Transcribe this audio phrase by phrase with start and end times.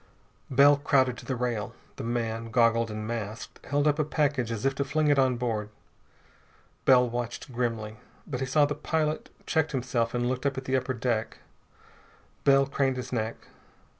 [0.49, 1.75] Bell crowded to the rail.
[1.97, 5.37] The man goggled and masked held up a package as if to fling it on
[5.37, 5.69] board.
[6.85, 7.97] Bell watched grimly.
[8.25, 11.37] But he saw that the pilot checked himself and looked up at the upper deck.
[12.45, 13.35] Bell craned his neck.